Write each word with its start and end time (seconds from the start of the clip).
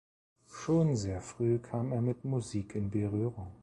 Schon 0.47 0.95
sehr 0.95 1.21
früh 1.21 1.59
kam 1.59 1.91
er 1.91 2.01
mit 2.01 2.25
Musik 2.25 2.73
in 2.73 2.89
Berührung. 2.89 3.51